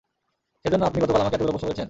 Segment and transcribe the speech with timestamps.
[0.65, 1.79] সেজন্য আপনি গতকাল আমাকে এতগুলো প্রশ্ন করেছেন?